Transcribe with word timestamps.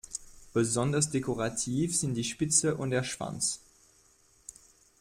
Besonders 0.51 1.11
dekorativ 1.11 1.95
sind 1.95 2.15
die 2.15 2.23
Spitze 2.23 2.75
und 2.75 2.89
der 2.89 3.03
Schwanz. 3.03 3.61